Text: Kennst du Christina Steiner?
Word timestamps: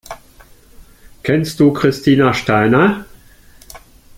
Kennst 1.21 1.59
du 1.59 1.71
Christina 1.73 2.33
Steiner? 2.33 3.05